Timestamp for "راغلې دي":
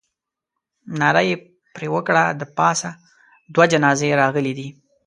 4.21-4.67